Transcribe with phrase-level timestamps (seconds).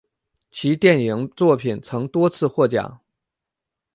[0.49, 3.01] 其电影作品曾多次获奖。